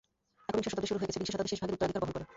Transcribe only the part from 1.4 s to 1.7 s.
শেষ